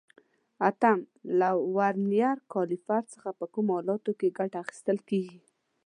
[0.69, 0.97] اتم:
[1.39, 5.39] له ورنیر کالیپر څخه په کومو حالاتو کې ګټه اخیستل کېږي؟